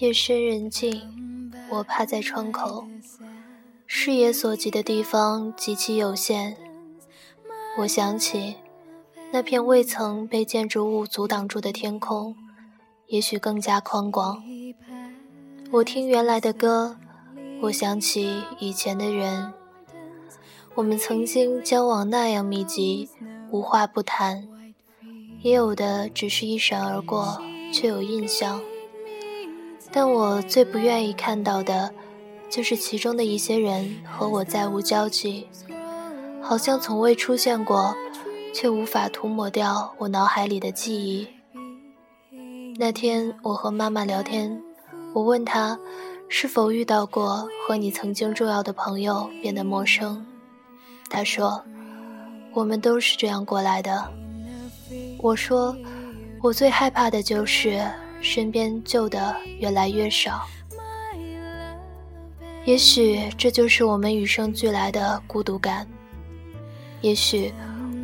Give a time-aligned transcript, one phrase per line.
[0.00, 2.86] 夜深人静，我趴在窗口，
[3.86, 6.56] 视野所及的地方极其有限。
[7.76, 8.56] 我想起
[9.30, 12.34] 那片未曾被建筑物阻挡住的天空，
[13.08, 14.42] 也许更加宽广。
[15.70, 16.96] 我听原来的歌，
[17.60, 19.52] 我想起以前的人，
[20.76, 23.10] 我们曾经交往那样密集，
[23.50, 24.48] 无话不谈，
[25.42, 27.38] 也有的只是一闪而过，
[27.70, 28.62] 却有印象。
[29.92, 31.92] 但我最不愿意看到的，
[32.48, 35.48] 就是其中的一些人和我再无交集，
[36.40, 37.92] 好像从未出现过，
[38.54, 41.26] 却无法涂抹掉我脑海里的记忆。
[42.78, 44.62] 那天我和妈妈聊天，
[45.12, 45.76] 我问她
[46.28, 50.24] 是否遇到过和你曾经重要的朋友变得陌生，
[51.08, 51.60] 她说
[52.54, 54.08] 我们都是这样过来的。
[55.18, 55.76] 我说
[56.40, 57.84] 我最害怕的就是。
[58.20, 60.46] 身边旧的越来越少，
[62.64, 65.86] 也许这就是我们与生俱来的孤独感。
[67.00, 67.52] 也许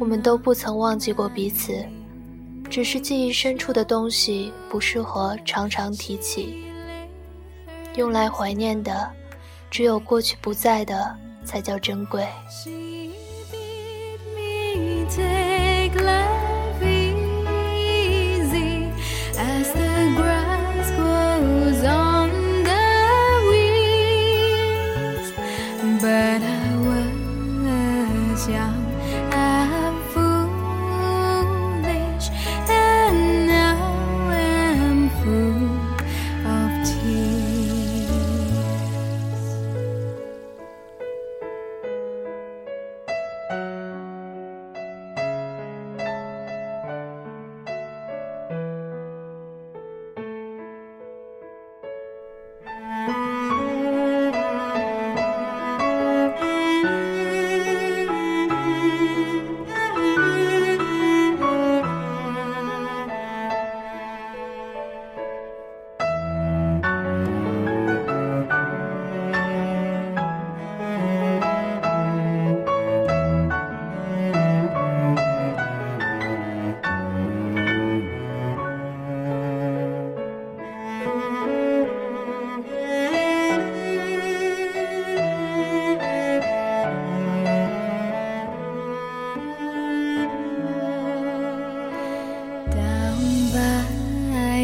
[0.00, 1.84] 我们都不曾忘记过彼此，
[2.70, 6.64] 只是记忆深处的东西不适合常常提起。
[7.94, 9.10] 用来怀念的，
[9.70, 11.14] 只有过去不在的
[11.44, 12.26] 才叫珍贵。
[28.46, 28.75] 家。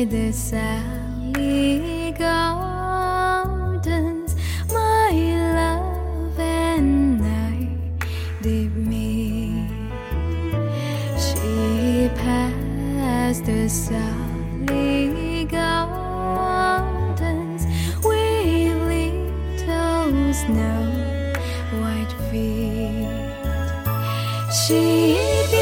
[0.04, 3.54] the Sally Gardens,
[4.68, 5.10] my
[5.54, 7.68] love and I
[8.42, 9.68] did meet.
[11.16, 16.46] She passed the Sally Gardens
[18.02, 21.32] with little snow
[21.80, 23.06] white feet.
[24.66, 25.61] She.